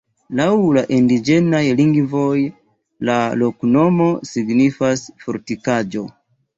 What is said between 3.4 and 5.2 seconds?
loknomo signifas: